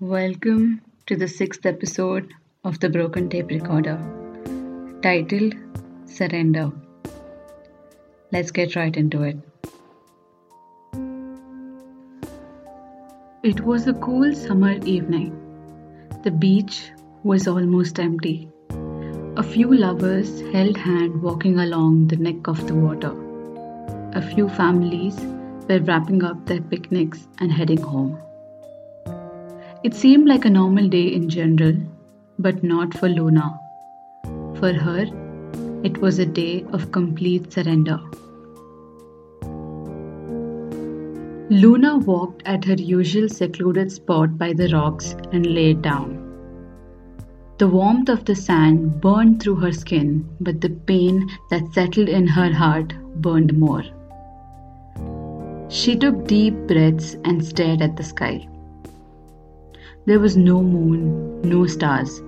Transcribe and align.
Welcome 0.00 0.82
to 1.06 1.16
the 1.16 1.26
sixth 1.26 1.66
episode 1.66 2.32
of 2.62 2.78
the 2.78 2.88
Broken 2.88 3.28
Tape 3.28 3.48
Recorder, 3.48 3.98
titled 5.02 5.56
Surrender. 6.04 6.70
Let's 8.30 8.52
get 8.52 8.76
right 8.76 8.96
into 8.96 9.24
it. 9.24 9.38
It 13.42 13.62
was 13.62 13.88
a 13.88 13.94
cool 13.94 14.32
summer 14.36 14.78
evening. 14.84 15.32
The 16.22 16.30
beach 16.30 16.92
was 17.24 17.48
almost 17.48 17.98
empty. 17.98 18.48
A 19.36 19.42
few 19.42 19.76
lovers 19.76 20.42
held 20.52 20.76
hand 20.76 21.20
walking 21.20 21.58
along 21.58 22.06
the 22.06 22.18
neck 22.18 22.46
of 22.46 22.64
the 22.68 22.74
water. 22.76 23.12
A 24.12 24.22
few 24.22 24.48
families 24.48 25.16
were 25.68 25.80
wrapping 25.80 26.22
up 26.22 26.46
their 26.46 26.60
picnics 26.60 27.26
and 27.40 27.50
heading 27.50 27.82
home. 27.82 28.16
It 29.84 29.94
seemed 29.94 30.26
like 30.26 30.44
a 30.44 30.50
normal 30.50 30.88
day 30.88 31.06
in 31.06 31.28
general, 31.28 31.76
but 32.36 32.64
not 32.64 32.94
for 32.98 33.08
Luna. 33.08 33.60
For 34.56 34.72
her, 34.72 35.06
it 35.84 35.98
was 35.98 36.18
a 36.18 36.26
day 36.26 36.64
of 36.72 36.90
complete 36.90 37.52
surrender. 37.52 38.00
Luna 41.48 41.98
walked 41.98 42.42
at 42.44 42.64
her 42.64 42.74
usual 42.74 43.28
secluded 43.28 43.92
spot 43.92 44.36
by 44.36 44.52
the 44.52 44.68
rocks 44.72 45.14
and 45.32 45.46
lay 45.46 45.74
down. 45.74 46.24
The 47.58 47.68
warmth 47.68 48.08
of 48.08 48.24
the 48.24 48.34
sand 48.34 49.00
burned 49.00 49.40
through 49.40 49.56
her 49.56 49.72
skin, 49.72 50.28
but 50.40 50.60
the 50.60 50.70
pain 50.70 51.30
that 51.50 51.72
settled 51.72 52.08
in 52.08 52.26
her 52.26 52.52
heart 52.52 52.92
burned 53.22 53.56
more. 53.56 53.84
She 55.68 55.94
took 55.94 56.26
deep 56.26 56.54
breaths 56.66 57.16
and 57.24 57.44
stared 57.44 57.80
at 57.80 57.96
the 57.96 58.02
sky. 58.02 58.48
There 60.08 60.20
was 60.20 60.38
no 60.38 60.62
moon, 60.62 61.42
no 61.42 61.66
stars, 61.66 62.22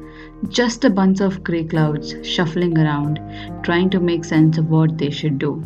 just 0.51 0.85
a 0.85 0.91
bunch 0.91 1.23
of 1.23 1.43
grey 1.43 1.65
clouds 1.65 2.15
shuffling 2.23 2.77
around, 2.77 3.19
trying 3.63 3.89
to 3.89 4.01
make 4.01 4.27
sense 4.27 4.59
of 4.59 4.69
what 4.69 4.99
they 4.99 5.09
should 5.09 5.39
do. 5.39 5.65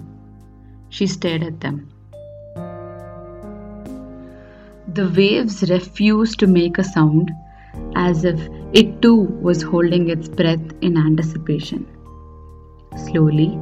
She 0.90 1.08
stared 1.08 1.42
at 1.42 1.60
them. 1.60 1.88
The 4.86 5.10
waves 5.16 5.68
refused 5.68 6.38
to 6.38 6.46
make 6.46 6.78
a 6.78 6.84
sound, 6.84 7.32
as 7.96 8.24
if 8.24 8.48
it 8.72 9.02
too 9.02 9.22
was 9.48 9.62
holding 9.62 10.08
its 10.08 10.28
breath 10.28 10.72
in 10.82 10.96
anticipation. 10.96 11.84
Slowly, 12.96 13.58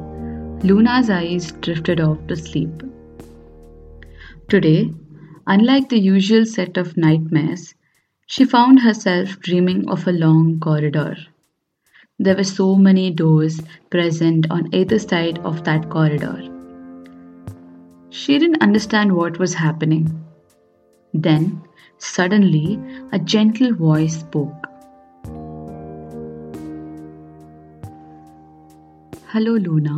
Luna's 0.61 1.09
eyes 1.09 1.51
drifted 1.53 1.99
off 1.99 2.27
to 2.27 2.35
sleep. 2.35 2.83
Today, 4.47 4.93
unlike 5.47 5.89
the 5.89 5.97
usual 5.99 6.45
set 6.45 6.77
of 6.77 6.95
nightmares, 6.95 7.73
she 8.25 8.45
found 8.45 8.79
herself 8.79 9.39
dreaming 9.39 9.89
of 9.89 10.07
a 10.07 10.11
long 10.11 10.59
corridor. 10.59 11.15
There 12.19 12.35
were 12.35 12.43
so 12.43 12.75
many 12.75 13.11
doors 13.11 13.61
present 13.89 14.47
on 14.49 14.73
either 14.73 14.99
side 14.99 15.39
of 15.39 15.63
that 15.65 15.89
corridor. 15.89 16.41
She 18.09 18.39
didn't 18.39 18.61
understand 18.61 19.15
what 19.15 19.39
was 19.39 19.53
happening. 19.55 20.23
Then, 21.13 21.63
suddenly, 21.97 22.79
a 23.11 23.19
gentle 23.19 23.73
voice 23.73 24.19
spoke. 24.19 24.67
Hello, 29.27 29.53
Luna. 29.53 29.97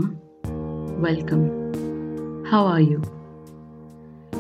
Welcome. 1.00 2.46
How 2.46 2.66
are 2.66 2.82
you? 2.82 3.04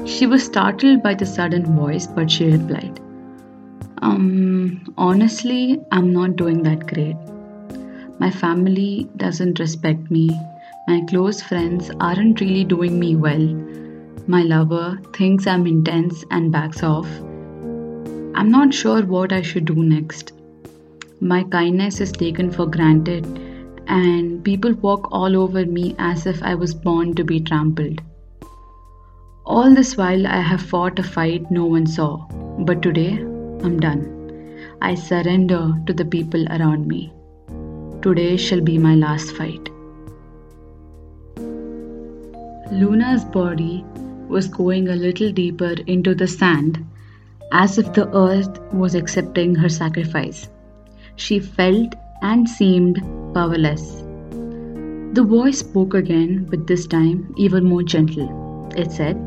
She 0.05 0.25
was 0.25 0.44
startled 0.44 1.03
by 1.03 1.16
the 1.16 1.25
sudden 1.25 1.66
voice, 1.75 2.08
but 2.08 2.31
she 2.31 2.45
replied, 2.45 3.02
um, 4.06 4.94
honestly, 4.98 5.81
I'm 5.92 6.14
not 6.14 6.36
doing 6.36 6.61
that 6.64 6.86
great. 6.86 7.17
My 8.20 8.30
family 8.30 9.09
doesn't 9.17 9.59
respect 9.59 10.11
me. 10.11 10.30
My 10.88 11.02
close 11.10 11.42
friends 11.42 11.89
aren't 11.99 12.39
really 12.39 12.64
doing 12.64 12.99
me 12.99 13.16
well. 13.16 13.48
My 14.27 14.43
lover 14.43 14.99
thinks 15.14 15.48
I'm 15.48 15.66
intense 15.66 16.23
and 16.30 16.52
backs 16.52 16.83
off. 16.83 17.10
I'm 18.36 18.52
not 18.52 18.73
sure 18.73 19.02
what 19.04 19.33
I 19.33 19.42
should 19.42 19.66
do 19.66 19.76
next. 19.76 20.33
My 21.20 21.43
kindness 21.43 21.99
is 21.99 22.11
taken 22.11 22.52
for 22.52 22.67
granted, 22.67 23.26
and 23.87 24.43
people 24.43 24.73
walk 24.73 25.08
all 25.11 25.36
over 25.36 25.66
me 25.66 25.95
as 25.98 26.27
if 26.27 26.43
I 26.43 26.54
was 26.54 26.76
born 26.76 27.16
to 27.16 27.23
be 27.23 27.39
trampled. 27.39 28.02
All 29.45 29.73
this 29.73 29.98
while, 29.98 30.27
I 30.27 30.42
have 30.42 30.61
fought 30.61 30.99
a 30.99 31.04
fight 31.04 31.49
no 31.49 31.66
one 31.66 31.87
saw, 31.87 32.17
but 32.60 32.83
today 32.83 33.35
I'm 33.65 33.80
done. 33.80 34.03
I 34.80 34.93
surrender 34.93 35.73
to 35.87 35.93
the 35.93 36.05
people 36.05 36.48
around 36.49 36.87
me. 36.87 37.11
Today 38.03 38.37
shall 38.37 38.61
be 38.61 38.77
my 38.77 38.93
last 38.93 39.36
fight. 39.36 39.71
Luna's 42.71 43.25
body 43.25 43.83
was 44.27 44.48
going 44.48 44.89
a 44.89 44.95
little 44.95 45.31
deeper 45.31 45.73
into 45.87 46.14
the 46.14 46.27
sand 46.27 46.86
as 47.52 47.80
if 47.80 47.92
the 47.93 48.08
earth 48.15 48.61
was 48.71 48.93
accepting 48.93 49.55
her 49.55 49.70
sacrifice. 49.70 50.48
She 51.15 51.39
felt 51.39 51.95
and 52.21 52.48
seemed 52.48 53.02
powerless. 53.33 54.04
The 55.14 55.25
voice 55.27 55.59
spoke 55.59 55.95
again, 55.95 56.45
but 56.52 56.67
this 56.67 56.86
time 56.86 57.33
even 57.36 57.64
more 57.64 57.81
gentle. 57.81 58.70
It 58.77 58.92
said, 58.92 59.17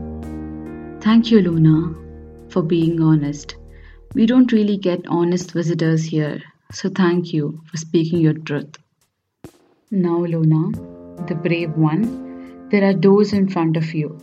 Thank 1.00 1.32
you, 1.32 1.41
Luna, 1.43 1.93
for 2.50 2.62
being 2.62 3.03
honest. 3.03 3.58
We 4.15 4.25
don't 4.25 4.51
really 4.53 4.79
get 4.79 5.07
honest 5.07 5.53
visitors 5.53 6.05
here, 6.05 6.43
so 6.73 6.89
thank 6.89 7.33
you 7.33 7.61
for 7.67 7.77
speaking 7.77 8.21
your 8.21 8.33
truth. 8.33 8.79
Now, 9.91 10.25
Luna, 10.25 10.73
the 11.27 11.35
brave 11.35 11.73
one, 11.73 12.69
there 12.71 12.89
are 12.89 12.95
doors 12.95 13.35
in 13.35 13.49
front 13.49 13.77
of 13.77 13.93
you. 13.95 14.19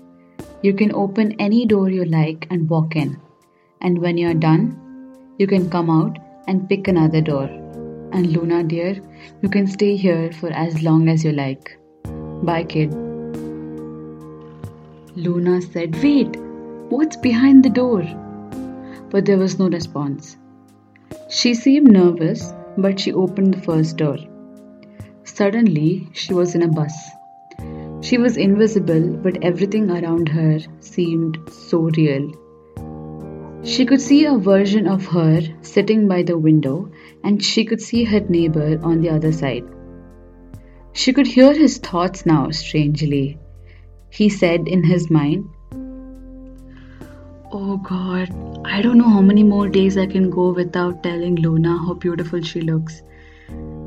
You 0.64 0.74
can 0.74 0.92
open 0.94 1.34
any 1.40 1.68
door 1.68 1.90
you 1.90 2.04
like 2.06 2.48
and 2.50 2.68
walk 2.68 2.96
in. 2.96 3.22
And 3.80 4.00
when 4.00 4.18
you're 4.18 4.34
done, 4.34 4.76
you 5.38 5.46
can 5.46 5.70
come 5.70 5.92
out 5.92 6.18
and 6.48 6.68
pick 6.68 6.88
another 6.88 7.22
door. 7.22 7.44
And 8.12 8.28
Luna, 8.34 8.64
dear, 8.64 9.00
you 9.44 9.50
can 9.50 9.68
stay 9.68 9.96
here 9.96 10.32
for 10.32 10.50
as 10.50 10.82
long 10.82 11.10
as 11.10 11.24
you 11.24 11.32
like. 11.32 11.78
Bye, 12.42 12.64
kid. 12.64 12.92
Luna 15.16 15.62
said, 15.62 16.02
Wait, 16.02 16.36
what's 16.90 17.18
behind 17.18 17.64
the 17.64 17.70
door? 17.70 18.04
But 19.16 19.24
there 19.24 19.38
was 19.38 19.58
no 19.58 19.70
response. 19.70 20.36
She 21.30 21.54
seemed 21.54 21.90
nervous, 21.90 22.54
but 22.78 23.00
she 23.00 23.14
opened 23.14 23.54
the 23.54 23.62
first 23.62 23.96
door. 23.96 24.18
Suddenly, 25.24 26.10
she 26.12 26.34
was 26.34 26.54
in 26.54 26.64
a 26.64 26.68
bus. 26.68 26.94
She 28.02 28.18
was 28.18 28.36
invisible, 28.36 29.06
but 29.28 29.42
everything 29.42 29.90
around 29.90 30.28
her 30.28 30.60
seemed 30.82 31.38
so 31.50 31.84
real. 32.00 32.26
She 33.64 33.86
could 33.86 34.02
see 34.02 34.26
a 34.26 34.38
version 34.38 34.86
of 34.86 35.06
her 35.06 35.40
sitting 35.62 36.10
by 36.10 36.22
the 36.24 36.38
window, 36.38 36.92
and 37.24 37.42
she 37.42 37.64
could 37.64 37.82
see 37.82 38.04
her 38.04 38.20
neighbor 38.20 38.82
on 38.84 39.00
the 39.00 39.12
other 39.12 39.32
side. 39.32 39.64
She 40.92 41.14
could 41.14 41.28
hear 41.28 41.54
his 41.54 41.78
thoughts 41.78 42.26
now, 42.26 42.50
strangely. 42.52 43.38
He 44.10 44.28
said 44.28 44.68
in 44.68 44.84
his 44.84 45.10
mind, 45.10 45.55
Oh 47.52 47.78
god, 47.78 48.30
I 48.66 48.82
don't 48.82 48.98
know 48.98 49.10
how 49.10 49.22
many 49.22 49.44
more 49.44 49.70
days 49.70 49.98
I 49.98 50.08
can 50.08 50.32
go 50.32 50.52
without 50.52 51.04
telling 51.04 51.36
Luna 51.36 51.78
how 51.78 51.94
beautiful 51.94 52.42
she 52.42 52.62
looks. 52.62 53.04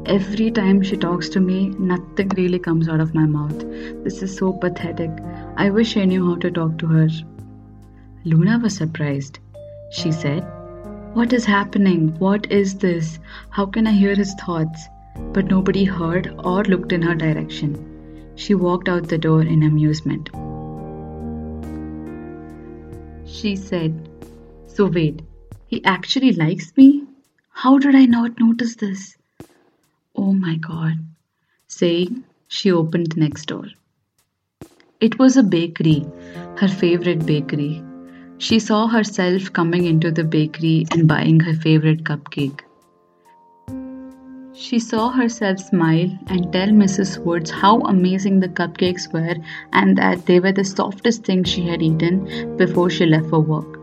Every 0.07 0.51
time 0.53 0.81
she 0.81 0.97
talks 0.97 1.29
to 1.31 1.41
me, 1.41 1.71
nothing 1.71 2.29
really 2.37 2.61
comes 2.61 2.89
out 2.89 3.01
of 3.01 3.15
my 3.15 3.27
mouth. 3.27 3.59
This 4.05 4.23
is 4.23 4.37
so 4.37 4.53
pathetic. 4.53 5.11
I 5.57 5.71
wish 5.71 5.97
I 5.97 6.05
knew 6.05 6.25
how 6.25 6.37
to 6.37 6.51
talk 6.53 6.79
to 6.79 6.87
her. 6.87 7.09
Luna 8.25 8.61
was 8.61 8.77
surprised. 8.77 9.41
She 9.91 10.13
said, 10.13 10.47
What 11.15 11.33
is 11.33 11.45
happening? 11.45 12.15
What 12.21 12.51
is 12.53 12.77
this? 12.77 13.19
How 13.51 13.67
can 13.67 13.89
I 13.89 13.93
hear 13.93 14.15
his 14.15 14.35
thoughts? 14.35 14.89
But 15.33 15.47
nobody 15.47 15.85
heard 15.85 16.33
or 16.45 16.63
looked 16.65 16.93
in 16.93 17.03
her 17.03 17.17
direction. 17.17 18.33
She 18.37 18.55
walked 18.55 18.89
out 18.89 19.09
the 19.09 19.19
door 19.19 19.43
in 19.43 19.65
amusement. 19.65 20.31
She 23.31 23.57
said, 23.57 24.09
So 24.67 24.87
wait, 24.87 25.23
he 25.67 25.85
actually 25.85 26.33
likes 26.33 26.77
me? 26.77 27.05
How 27.51 27.79
did 27.79 27.95
I 27.95 28.07
not 28.07 28.41
notice 28.41 28.77
this? 28.77 29.17
Oh 30.17 30.33
my 30.33 30.57
god. 30.57 30.95
Saying, 31.67 32.25
she 32.49 32.73
opened 32.73 33.13
the 33.13 33.21
next 33.21 33.47
door. 33.47 33.67
It 35.01 35.19
was 35.19 35.37
a 35.37 35.43
bakery, 35.43 36.05
her 36.57 36.69
favorite 36.69 37.27
bakery. 37.27 37.83
She 38.39 38.59
saw 38.59 38.89
herself 38.89 39.53
coming 39.53 39.85
into 39.85 40.11
the 40.11 40.25
bakery 40.25 40.87
and 40.91 41.07
buying 41.07 41.41
her 41.41 41.55
favorite 41.55 42.05
cupcake. 42.05 42.61
She 44.61 44.81
saw 44.81 45.11
herself 45.11 45.61
smile 45.61 46.11
and 46.27 46.53
tell 46.53 46.71
Mrs. 46.71 47.25
Woods 47.25 47.49
how 47.49 47.79
amazing 47.83 48.41
the 48.41 48.49
cupcakes 48.49 49.11
were 49.13 49.37
and 49.73 49.97
that 49.97 50.27
they 50.27 50.41
were 50.41 50.51
the 50.51 50.65
softest 50.65 51.25
things 51.25 51.49
she 51.49 51.63
had 51.63 51.81
eaten 51.81 52.57
before 52.57 52.91
she 52.91 53.07
left 53.07 53.31
for 53.31 53.39
work. 53.39 53.79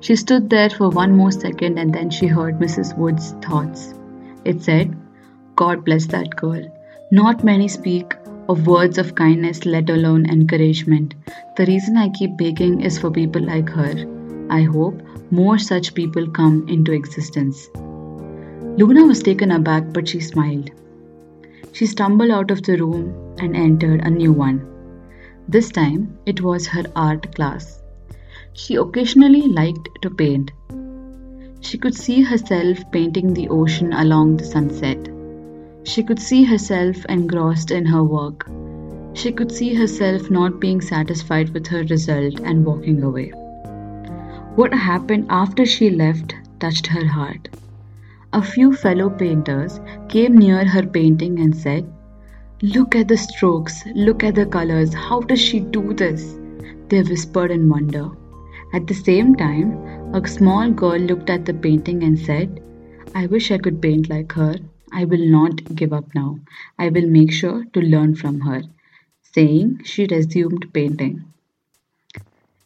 She 0.00 0.16
stood 0.16 0.48
there 0.48 0.70
for 0.70 0.88
one 0.88 1.12
more 1.12 1.30
second 1.30 1.76
and 1.76 1.92
then 1.92 2.08
she 2.08 2.28
heard 2.28 2.58
Mrs. 2.58 2.96
Wood's 2.96 3.32
thoughts. 3.42 3.92
It 4.46 4.62
said, 4.62 4.96
God 5.54 5.84
bless 5.84 6.06
that 6.06 6.34
girl. 6.34 6.64
Not 7.12 7.44
many 7.44 7.68
speak 7.68 8.14
of 8.48 8.66
words 8.66 8.96
of 8.96 9.16
kindness, 9.16 9.66
let 9.66 9.90
alone 9.90 10.24
encouragement. 10.30 11.14
The 11.58 11.66
reason 11.66 11.98
I 11.98 12.08
keep 12.08 12.38
baking 12.38 12.80
is 12.80 12.98
for 12.98 13.10
people 13.10 13.42
like 13.42 13.68
her. 13.68 13.94
I 14.48 14.62
hope 14.62 14.98
more 15.30 15.58
such 15.58 15.92
people 15.92 16.26
come 16.30 16.66
into 16.70 16.92
existence. 16.92 17.68
Luna 18.78 19.06
was 19.06 19.22
taken 19.22 19.52
aback, 19.52 19.90
but 19.92 20.06
she 20.06 20.20
smiled. 20.20 20.70
She 21.72 21.86
stumbled 21.86 22.30
out 22.30 22.50
of 22.50 22.62
the 22.62 22.76
room 22.76 23.14
and 23.38 23.56
entered 23.56 24.02
a 24.04 24.10
new 24.10 24.32
one. 24.32 24.66
This 25.48 25.70
time 25.70 26.18
it 26.26 26.42
was 26.42 26.66
her 26.66 26.84
art 26.94 27.34
class. 27.34 27.80
She 28.52 28.74
occasionally 28.76 29.48
liked 29.48 29.88
to 30.02 30.10
paint. 30.10 30.50
She 31.60 31.78
could 31.78 31.94
see 31.94 32.20
herself 32.20 32.78
painting 32.92 33.32
the 33.32 33.48
ocean 33.48 33.94
along 33.94 34.36
the 34.36 34.44
sunset. 34.44 35.08
She 35.84 36.02
could 36.02 36.18
see 36.18 36.44
herself 36.44 37.02
engrossed 37.08 37.70
in 37.70 37.86
her 37.86 38.04
work. 38.04 38.46
She 39.14 39.32
could 39.32 39.50
see 39.50 39.72
herself 39.72 40.30
not 40.30 40.60
being 40.60 40.82
satisfied 40.82 41.48
with 41.54 41.66
her 41.68 41.84
result 41.84 42.40
and 42.40 42.66
walking 42.66 43.02
away. 43.02 43.30
What 44.54 44.74
happened 44.74 45.28
after 45.30 45.64
she 45.64 45.88
left 45.88 46.34
touched 46.60 46.88
her 46.88 47.06
heart. 47.06 47.48
A 48.36 48.42
few 48.42 48.74
fellow 48.74 49.08
painters 49.08 49.80
came 50.10 50.36
near 50.36 50.62
her 50.62 50.82
painting 50.86 51.38
and 51.40 51.56
said, 51.56 51.90
Look 52.60 52.94
at 52.94 53.08
the 53.08 53.16
strokes, 53.16 53.82
look 53.94 54.22
at 54.22 54.34
the 54.34 54.44
colors, 54.44 54.92
how 54.92 55.20
does 55.20 55.40
she 55.40 55.60
do 55.60 55.94
this? 55.94 56.36
They 56.90 57.02
whispered 57.02 57.50
in 57.50 57.70
wonder. 57.70 58.10
At 58.74 58.88
the 58.88 58.92
same 58.92 59.36
time, 59.36 59.72
a 60.14 60.28
small 60.28 60.70
girl 60.70 60.98
looked 60.98 61.30
at 61.30 61.46
the 61.46 61.54
painting 61.54 62.02
and 62.02 62.18
said, 62.18 62.60
I 63.14 63.24
wish 63.24 63.50
I 63.50 63.56
could 63.56 63.80
paint 63.80 64.10
like 64.10 64.32
her. 64.32 64.56
I 64.92 65.06
will 65.06 65.26
not 65.30 65.74
give 65.74 65.94
up 65.94 66.14
now. 66.14 66.38
I 66.78 66.90
will 66.90 67.08
make 67.08 67.32
sure 67.32 67.64
to 67.72 67.80
learn 67.80 68.16
from 68.16 68.40
her. 68.40 68.64
Saying, 69.22 69.80
she 69.84 70.06
resumed 70.10 70.74
painting. 70.74 71.24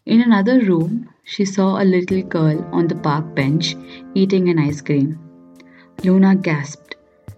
In 0.04 0.20
another 0.20 0.62
room, 0.62 1.10
she 1.22 1.44
saw 1.44 1.80
a 1.80 1.84
little 1.84 2.22
girl 2.22 2.68
on 2.72 2.88
the 2.88 2.96
park 2.96 3.36
bench 3.36 3.76
eating 4.16 4.48
an 4.48 4.58
ice 4.58 4.80
cream. 4.80 5.29
Luna 6.02 6.34
gasped. 6.34 6.96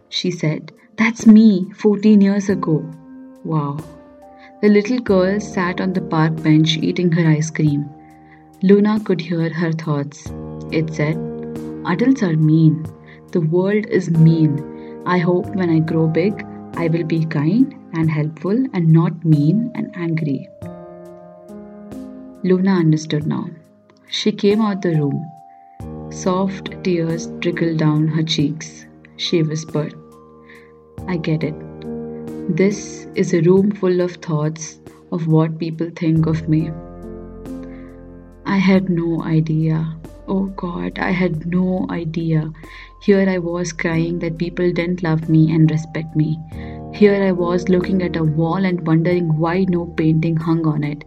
She 0.09 0.31
said, 0.31 0.71
That's 0.97 1.27
me, 1.27 1.73
14 1.79 2.21
years 2.21 2.49
ago. 2.49 2.89
Wow. 3.43 3.79
The 4.61 4.69
little 4.69 5.01
girl 5.01 5.41
sat 5.41 5.81
on 5.81 5.95
the 5.95 6.01
park 6.01 6.41
bench 6.45 6.77
eating 6.77 7.11
her 7.11 7.29
ice 7.29 7.51
cream. 7.51 7.91
Luna 8.63 9.01
could 9.01 9.21
hear 9.21 9.53
her 9.53 9.73
thoughts. 9.73 10.27
It 10.71 10.95
said, 10.95 11.17
Adults 11.87 12.23
are 12.23 12.37
mean. 12.37 12.87
The 13.33 13.41
world 13.41 13.87
is 13.87 14.11
mean. 14.11 15.03
I 15.07 15.19
hope 15.19 15.47
when 15.57 15.69
I 15.69 15.81
grow 15.81 16.07
big, 16.07 16.47
I 16.77 16.87
will 16.87 17.05
be 17.05 17.25
kind 17.25 17.75
and 17.95 18.09
helpful 18.09 18.65
and 18.73 18.93
not 18.93 19.25
mean 19.25 19.73
and 19.75 19.91
angry. 19.97 20.49
Luna 22.45 22.75
understood 22.75 23.27
now. 23.27 23.49
She 24.07 24.31
came 24.31 24.61
out 24.61 24.83
the 24.83 24.91
room. 24.91 25.32
Soft 26.13 26.85
tears 26.85 27.29
trickled 27.41 27.79
down 27.79 28.07
her 28.07 28.23
cheeks. 28.23 28.85
She 29.17 29.43
whispered, 29.43 29.95
I 31.09 31.17
get 31.17 31.43
it. 31.43 31.55
This 32.55 33.07
is 33.15 33.33
a 33.33 33.41
room 33.41 33.71
full 33.71 34.03
of 34.03 34.13
thoughts 34.17 34.79
of 35.11 35.27
what 35.27 35.59
people 35.59 35.91
think 35.97 36.27
of 36.27 36.51
me. 36.51 36.71
I 38.45 38.59
had 38.59 38.91
no 38.91 39.23
idea. 39.23 39.97
Oh 40.29 40.45
God, 40.55 40.99
I 40.99 41.13
had 41.13 41.47
no 41.47 41.87
idea. 41.89 42.53
Here 43.01 43.27
I 43.29 43.39
was 43.39 43.73
crying 43.73 44.19
that 44.19 44.37
people 44.37 44.71
didn't 44.71 45.03
love 45.03 45.31
me 45.31 45.51
and 45.53 45.71
respect 45.71 46.15
me. 46.15 46.39
Here 46.93 47.25
I 47.25 47.33
was 47.33 47.71
looking 47.71 48.03
at 48.03 48.17
a 48.17 48.23
wall 48.23 48.65
and 48.65 48.87
wondering 48.87 49.39
why 49.39 49.65
no 49.65 49.87
painting 49.87 50.37
hung 50.37 50.67
on 50.67 50.85
it. 50.85 51.05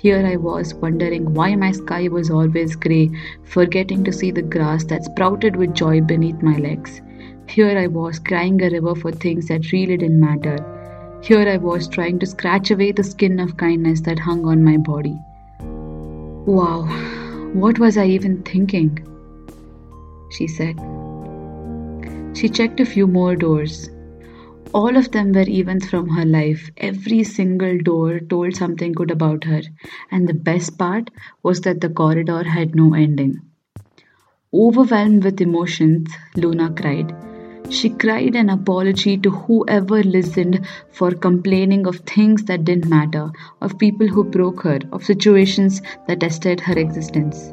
Here 0.00 0.24
I 0.24 0.36
was 0.36 0.74
wondering 0.74 1.34
why 1.34 1.56
my 1.56 1.72
sky 1.72 2.06
was 2.06 2.30
always 2.30 2.76
grey, 2.76 3.10
forgetting 3.42 4.04
to 4.04 4.12
see 4.12 4.30
the 4.30 4.42
grass 4.42 4.84
that 4.84 5.04
sprouted 5.04 5.56
with 5.56 5.74
joy 5.74 6.00
beneath 6.00 6.40
my 6.40 6.56
legs. 6.56 7.00
Here 7.48 7.76
I 7.76 7.88
was 7.88 8.20
crying 8.20 8.62
a 8.62 8.70
river 8.70 8.94
for 8.94 9.10
things 9.10 9.48
that 9.48 9.72
really 9.72 9.96
didn't 9.96 10.20
matter. 10.20 11.18
Here 11.20 11.48
I 11.48 11.56
was 11.56 11.88
trying 11.88 12.20
to 12.20 12.26
scratch 12.26 12.70
away 12.70 12.92
the 12.92 13.02
skin 13.02 13.40
of 13.40 13.56
kindness 13.56 14.00
that 14.02 14.20
hung 14.20 14.46
on 14.46 14.62
my 14.62 14.76
body. 14.76 15.18
Wow, 16.46 16.82
what 17.54 17.80
was 17.80 17.98
I 17.98 18.06
even 18.06 18.44
thinking? 18.44 19.04
She 20.30 20.46
said. 20.46 20.78
She 22.36 22.48
checked 22.48 22.78
a 22.78 22.86
few 22.86 23.08
more 23.08 23.34
doors. 23.34 23.90
All 24.74 24.98
of 24.98 25.12
them 25.12 25.32
were 25.32 25.48
events 25.48 25.88
from 25.88 26.10
her 26.10 26.26
life. 26.26 26.70
Every 26.76 27.24
single 27.24 27.78
door 27.78 28.20
told 28.20 28.54
something 28.54 28.92
good 28.92 29.10
about 29.10 29.44
her. 29.44 29.62
And 30.10 30.28
the 30.28 30.34
best 30.34 30.76
part 30.76 31.10
was 31.42 31.62
that 31.62 31.80
the 31.80 31.88
corridor 31.88 32.42
had 32.44 32.74
no 32.74 32.92
ending. 32.92 33.40
Overwhelmed 34.52 35.24
with 35.24 35.40
emotions, 35.40 36.10
Luna 36.36 36.70
cried. 36.70 37.14
She 37.70 37.90
cried 37.90 38.34
an 38.34 38.50
apology 38.50 39.16
to 39.18 39.30
whoever 39.30 40.02
listened 40.02 40.66
for 40.90 41.12
complaining 41.12 41.86
of 41.86 41.96
things 42.00 42.44
that 42.44 42.64
didn't 42.64 42.88
matter, 42.88 43.30
of 43.62 43.78
people 43.78 44.06
who 44.06 44.24
broke 44.24 44.62
her, 44.62 44.80
of 44.92 45.04
situations 45.04 45.80
that 46.06 46.20
tested 46.20 46.60
her 46.60 46.78
existence. 46.78 47.52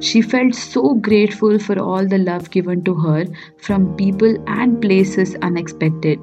She 0.00 0.22
felt 0.22 0.54
so 0.54 0.94
grateful 0.94 1.58
for 1.58 1.78
all 1.78 2.06
the 2.06 2.18
love 2.18 2.50
given 2.50 2.84
to 2.84 2.94
her 2.94 3.26
from 3.58 3.96
people 3.96 4.36
and 4.46 4.80
places 4.80 5.34
unexpected. 5.42 6.20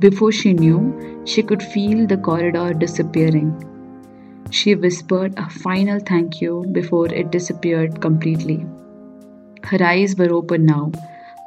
Before 0.00 0.30
she 0.30 0.52
knew, 0.52 1.22
she 1.24 1.42
could 1.42 1.62
feel 1.62 2.06
the 2.06 2.16
corridor 2.16 2.72
disappearing. 2.72 3.52
She 4.50 4.76
whispered 4.76 5.34
a 5.36 5.50
final 5.50 5.98
thank 5.98 6.40
you 6.40 6.64
before 6.70 7.12
it 7.12 7.32
disappeared 7.32 8.00
completely. 8.00 8.64
Her 9.64 9.82
eyes 9.82 10.16
were 10.16 10.32
open 10.32 10.66
now. 10.66 10.92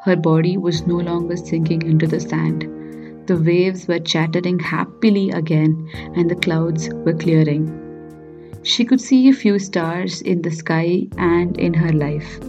Her 0.03 0.17
body 0.17 0.57
was 0.57 0.85
no 0.85 0.97
longer 0.97 1.37
sinking 1.37 1.83
into 1.83 2.07
the 2.07 2.19
sand. 2.19 2.67
The 3.27 3.37
waves 3.37 3.87
were 3.87 3.99
chattering 3.99 4.59
happily 4.59 5.29
again, 5.29 5.89
and 6.15 6.29
the 6.29 6.35
clouds 6.35 6.89
were 6.93 7.13
clearing. 7.13 7.63
She 8.63 8.83
could 8.83 8.99
see 8.99 9.29
a 9.29 9.33
few 9.33 9.59
stars 9.59 10.21
in 10.21 10.41
the 10.41 10.51
sky 10.51 11.07
and 11.17 11.57
in 11.57 11.73
her 11.73 11.93
life. 11.93 12.39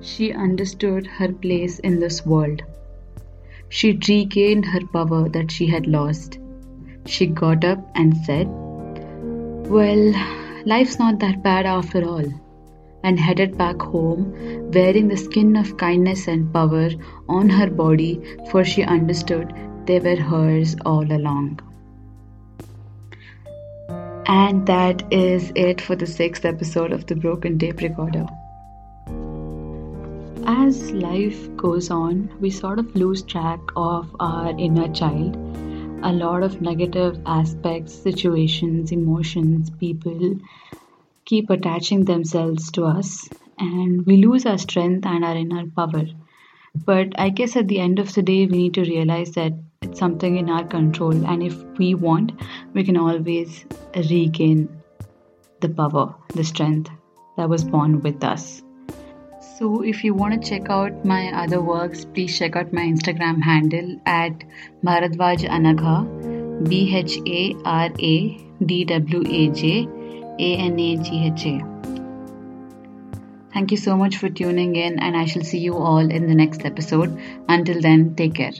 She 0.00 0.32
understood 0.32 1.06
her 1.06 1.32
place 1.32 1.78
in 1.78 2.00
this 2.00 2.26
world. 2.26 2.62
She 3.70 3.98
regained 4.08 4.64
her 4.66 4.80
power 4.86 5.28
that 5.28 5.50
she 5.50 5.66
had 5.66 5.86
lost. 5.86 6.38
She 7.06 7.26
got 7.26 7.64
up 7.64 7.78
and 7.94 8.16
said, 8.16 8.48
Well, 9.68 10.14
life's 10.64 10.98
not 10.98 11.18
that 11.20 11.42
bad 11.42 11.66
after 11.66 12.02
all, 12.04 12.24
and 13.04 13.20
headed 13.20 13.58
back 13.58 13.80
home, 13.80 14.32
wearing 14.72 15.08
the 15.08 15.16
skin 15.16 15.54
of 15.56 15.76
kindness 15.76 16.28
and 16.28 16.52
power 16.52 16.90
on 17.28 17.48
her 17.50 17.70
body, 17.70 18.20
for 18.50 18.64
she 18.64 18.82
understood 18.82 19.52
they 19.86 20.00
were 20.00 20.16
hers 20.16 20.74
all 20.84 21.10
along. 21.12 21.60
And 24.26 24.66
that 24.66 25.02
is 25.12 25.52
it 25.54 25.80
for 25.80 25.96
the 25.96 26.06
sixth 26.06 26.44
episode 26.44 26.92
of 26.92 27.06
the 27.06 27.16
Broken 27.16 27.58
Tape 27.58 27.80
Recorder 27.80 28.26
as 30.50 30.92
life 30.92 31.54
goes 31.58 31.90
on, 31.90 32.34
we 32.40 32.48
sort 32.48 32.78
of 32.78 32.96
lose 32.96 33.22
track 33.22 33.60
of 33.76 34.16
our 34.18 34.58
inner 34.58 34.88
child. 34.88 35.36
A 36.02 36.10
lot 36.10 36.42
of 36.42 36.62
negative 36.62 37.20
aspects, 37.26 37.92
situations, 37.92 38.90
emotions, 38.90 39.68
people 39.68 40.38
keep 41.26 41.50
attaching 41.50 42.06
themselves 42.06 42.70
to 42.72 42.86
us, 42.86 43.28
and 43.58 44.06
we 44.06 44.24
lose 44.24 44.46
our 44.46 44.56
strength 44.56 45.04
and 45.04 45.22
our 45.22 45.36
inner 45.36 45.66
power. 45.66 46.06
But 46.74 47.08
I 47.20 47.28
guess 47.28 47.54
at 47.54 47.68
the 47.68 47.80
end 47.80 47.98
of 47.98 48.14
the 48.14 48.22
day, 48.22 48.46
we 48.46 48.56
need 48.56 48.74
to 48.74 48.84
realize 48.84 49.32
that 49.32 49.52
it's 49.82 49.98
something 49.98 50.38
in 50.38 50.48
our 50.48 50.66
control, 50.66 51.26
and 51.26 51.42
if 51.42 51.62
we 51.78 51.94
want, 51.94 52.32
we 52.72 52.84
can 52.84 52.96
always 52.96 53.66
regain 53.94 54.80
the 55.60 55.68
power, 55.68 56.14
the 56.28 56.44
strength 56.44 56.90
that 57.36 57.50
was 57.50 57.64
born 57.64 58.00
with 58.00 58.24
us. 58.24 58.62
So, 59.58 59.82
if 59.82 60.04
you 60.04 60.14
want 60.14 60.40
to 60.40 60.48
check 60.48 60.70
out 60.70 61.04
my 61.04 61.32
other 61.42 61.60
works, 61.60 62.04
please 62.04 62.38
check 62.38 62.54
out 62.54 62.72
my 62.72 62.82
Instagram 62.82 63.42
handle 63.42 64.00
at 64.06 64.44
Bharadwaj 64.84 65.48
Anagha, 65.56 66.68
B 66.68 66.94
H 66.94 67.18
A 67.26 67.56
R 67.64 67.90
A 67.98 68.38
D 68.64 68.84
W 68.84 69.24
A 69.26 69.48
J 69.48 69.88
A 70.38 70.56
N 70.66 70.78
A 70.78 70.96
G 70.98 71.24
H 71.26 71.46
A. 71.46 71.56
Thank 73.52 73.72
you 73.72 73.76
so 73.76 73.96
much 73.96 74.18
for 74.18 74.28
tuning 74.28 74.76
in, 74.76 75.00
and 75.00 75.16
I 75.16 75.24
shall 75.24 75.42
see 75.42 75.58
you 75.58 75.76
all 75.76 76.08
in 76.08 76.28
the 76.28 76.36
next 76.36 76.64
episode. 76.64 77.20
Until 77.48 77.80
then, 77.80 78.14
take 78.14 78.34
care. 78.34 78.52